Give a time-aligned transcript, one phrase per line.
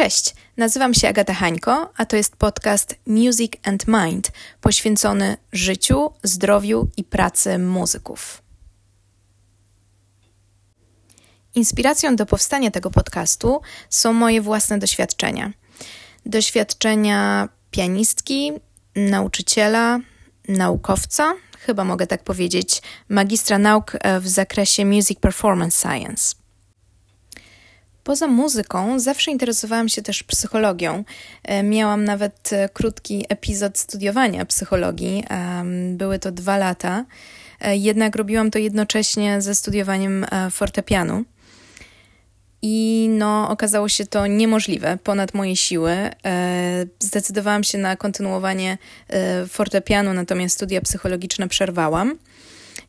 [0.00, 6.88] Cześć, nazywam się Agata Hańko, a to jest podcast Music and Mind poświęcony życiu, zdrowiu
[6.96, 8.42] i pracy muzyków.
[11.54, 15.52] Inspiracją do powstania tego podcastu są moje własne doświadczenia.
[16.26, 18.52] Doświadczenia pianistki,
[18.96, 19.98] nauczyciela,
[20.48, 26.39] naukowca, chyba mogę tak powiedzieć, magistra nauk w zakresie Music Performance Science.
[28.10, 31.04] Poza muzyką zawsze interesowałam się też psychologią.
[31.44, 35.24] E, miałam nawet e, krótki epizod studiowania psychologii.
[35.92, 37.04] Były to dwa lata,
[37.60, 41.24] e, jednak robiłam to jednocześnie ze studiowaniem fortepianu.
[42.62, 45.92] I no, okazało się to niemożliwe, ponad moje siły.
[46.98, 48.78] Zdecydowałam się na kontynuowanie
[49.48, 52.18] fortepianu, natomiast studia psychologiczne przerwałam.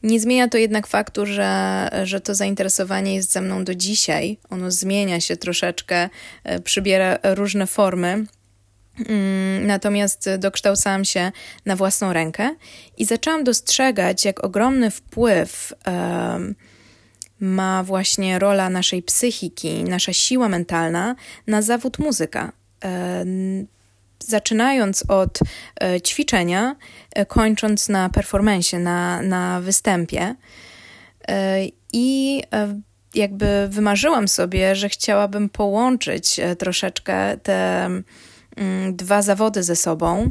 [0.03, 4.37] Nie zmienia to jednak faktu, że, że to zainteresowanie jest ze mną do dzisiaj.
[4.49, 6.09] Ono zmienia się troszeczkę,
[6.43, 8.25] e, przybiera różne formy.
[9.09, 11.31] Mm, natomiast dokształcałam się
[11.65, 12.55] na własną rękę
[12.97, 16.55] i zaczęłam dostrzegać, jak ogromny wpływ um,
[17.39, 21.15] ma właśnie rola naszej psychiki, nasza siła mentalna
[21.47, 22.51] na zawód muzyka.
[22.83, 23.67] Um,
[24.23, 25.39] zaczynając od
[25.81, 26.75] e, ćwiczenia,
[27.15, 30.35] e, kończąc na performensie, na, na występie.
[31.27, 31.57] E,
[31.93, 32.41] I
[33.15, 40.29] jakby wymarzyłam sobie, że chciałabym połączyć troszeczkę te mm, dwa zawody ze sobą.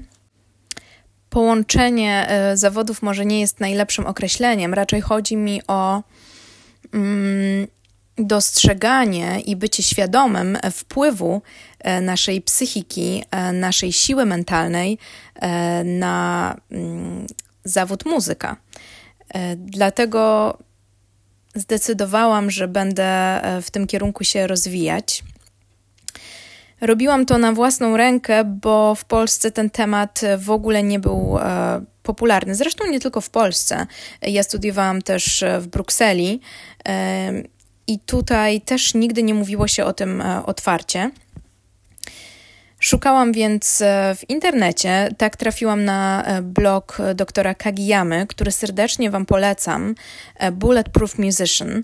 [1.30, 6.02] Połączenie zawodów może nie jest najlepszym określeniem, raczej chodzi mi o
[6.92, 7.66] mm,
[8.26, 11.42] dostrzeganie i bycie świadomym wpływu
[11.78, 14.98] e, naszej psychiki, e, naszej siły mentalnej
[15.34, 17.26] e, na mm,
[17.64, 18.56] zawód muzyka.
[19.56, 20.58] Dlatego
[21.54, 25.24] zdecydowałam, że będę w tym kierunku się rozwijać.
[26.80, 31.38] Robiłam to na własną rękę, bo w Polsce ten temat w ogóle nie był
[32.02, 32.54] popularny.
[32.54, 33.86] Zresztą nie tylko w Polsce.
[34.22, 36.40] Ja studiowałam też w Brukseli
[37.90, 41.10] i tutaj też nigdy nie mówiło się o tym e, otwarcie.
[42.80, 49.26] Szukałam więc e, w internecie, tak trafiłam na e, blog doktora Kagiyamy, który serdecznie Wam
[49.26, 49.94] polecam,
[50.52, 51.82] Bulletproof Musician.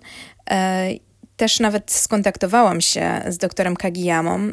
[1.37, 4.51] Też nawet skontaktowałam się z doktorem Kagiyamą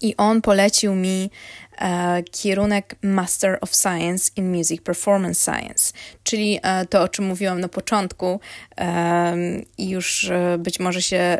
[0.00, 1.30] i on polecił mi
[1.78, 5.92] e, kierunek Master of Science in Music Performance Science,
[6.22, 8.40] czyli e, to, o czym mówiłam na początku
[8.78, 9.36] e,
[9.78, 11.38] i już e, być może się e,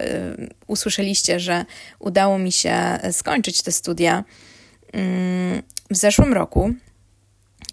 [0.67, 1.65] usłyszeliście, że
[1.99, 4.25] udało mi się skończyć te studia
[4.93, 6.75] mm, w zeszłym roku.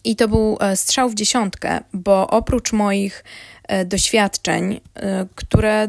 [0.04, 3.24] I to był e, strzał w dziesiątkę, bo oprócz moich
[3.86, 4.82] doświadczeń,
[5.36, 5.88] które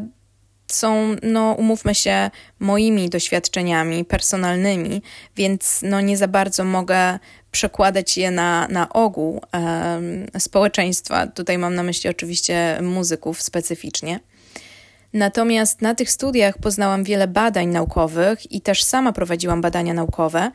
[0.75, 5.01] są, no umówmy się, moimi doświadczeniami personalnymi,
[5.35, 7.19] więc no nie za bardzo mogę
[7.51, 11.27] przekładać je na, na ogół um, społeczeństwa.
[11.27, 14.19] Tutaj mam na myśli oczywiście muzyków specyficznie.
[15.13, 20.51] Natomiast na tych studiach poznałam wiele badań naukowych i też sama prowadziłam badania naukowe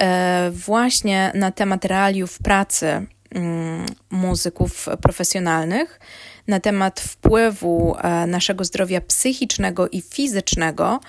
[0.00, 3.06] e, właśnie na temat realiów pracy
[4.10, 6.00] muzyków profesjonalnych
[6.48, 11.00] na temat wpływu e, naszego zdrowia psychicznego i fizycznego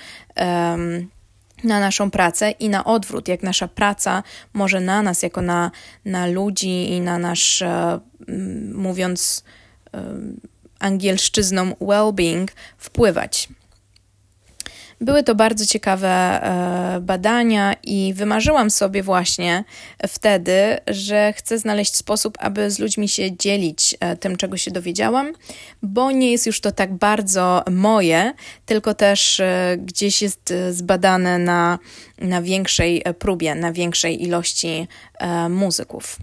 [1.64, 5.72] na naszą pracę i na odwrót, jak nasza praca może na nas, jako na,
[6.06, 8.00] na ludzi i na nasz, e,
[8.74, 9.44] mówiąc
[10.80, 12.48] angielszczyzną, well-being,
[12.78, 13.50] wpływać.
[15.02, 19.64] Były to bardzo ciekawe e, badania i wymarzyłam sobie właśnie
[20.08, 25.34] wtedy, że chcę znaleźć sposób, aby z ludźmi się dzielić e, tym, czego się dowiedziałam,
[25.82, 28.34] bo nie jest już to tak bardzo moje,
[28.66, 31.80] tylko też e, gdzieś jest zbadane na,
[32.20, 34.88] na większej próbie, na większej ilości
[35.50, 36.18] muzyków.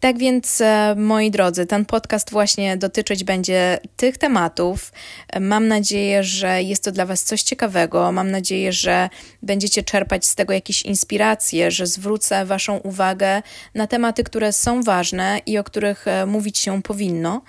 [0.00, 4.92] Tak więc, e, moi drodzy, ten podcast właśnie dotyczyć będzie tych tematów.
[5.40, 8.12] Mam nadzieję, że jest to dla Was coś ciekawego.
[8.12, 9.08] Mam nadzieję, że
[9.42, 13.42] będziecie czerpać z tego jakieś inspiracje, że zwrócę Waszą uwagę
[13.74, 17.42] na tematy, które są ważne i o których e, mówić się powinno.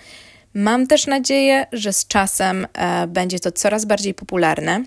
[0.53, 4.83] Mam też nadzieję, że z czasem e, będzie to coraz bardziej popularne.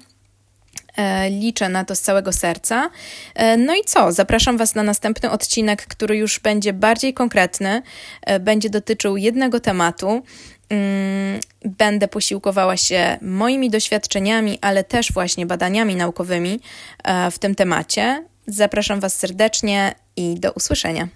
[0.96, 2.90] E, liczę na to z całego serca.
[3.34, 4.12] E, no i co?
[4.12, 7.82] Zapraszam Was na następny odcinek, który już będzie bardziej konkretny,
[8.22, 10.22] e, będzie dotyczył jednego tematu.
[10.68, 16.60] Mm, będę posiłkowała się moimi doświadczeniami, ale też właśnie badaniami naukowymi
[17.30, 18.24] w tym temacie.
[18.46, 21.08] Zapraszam Was serdecznie i do usłyszenia.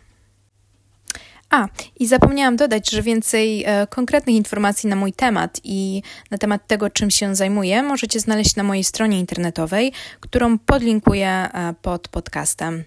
[1.51, 1.69] A,
[2.01, 6.91] i zapomniałam dodać, że więcej e, konkretnych informacji na mój temat i na temat tego,
[6.91, 12.85] czym się zajmuję, możecie znaleźć na mojej stronie internetowej, którą podlinkuję e, pod podcastem.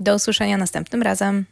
[0.00, 1.44] Do usłyszenia następnym razem.